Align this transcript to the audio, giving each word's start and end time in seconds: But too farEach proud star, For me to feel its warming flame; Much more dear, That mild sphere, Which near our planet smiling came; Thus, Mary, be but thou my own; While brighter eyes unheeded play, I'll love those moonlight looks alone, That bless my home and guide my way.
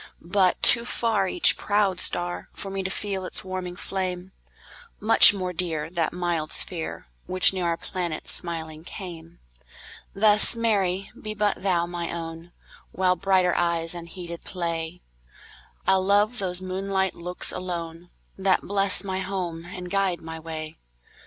But 0.33 0.59
too 0.63 0.83
farEach 0.83 1.57
proud 1.57 1.99
star, 1.99 2.49
For 2.53 2.71
me 2.71 2.81
to 2.81 2.89
feel 2.89 3.23
its 3.23 3.43
warming 3.43 3.75
flame; 3.75 4.31
Much 4.99 5.31
more 5.31 5.53
dear, 5.53 5.91
That 5.91 6.11
mild 6.11 6.51
sphere, 6.51 7.05
Which 7.27 7.53
near 7.53 7.67
our 7.67 7.77
planet 7.77 8.27
smiling 8.27 8.83
came; 8.83 9.37
Thus, 10.15 10.55
Mary, 10.55 11.11
be 11.21 11.35
but 11.35 11.61
thou 11.61 11.85
my 11.85 12.11
own; 12.11 12.51
While 12.91 13.15
brighter 13.15 13.53
eyes 13.55 13.93
unheeded 13.93 14.43
play, 14.43 15.01
I'll 15.85 16.03
love 16.03 16.39
those 16.39 16.61
moonlight 16.61 17.13
looks 17.13 17.51
alone, 17.51 18.09
That 18.39 18.63
bless 18.63 19.03
my 19.03 19.19
home 19.19 19.65
and 19.65 19.91
guide 19.91 20.19
my 20.19 20.39
way. 20.39 20.79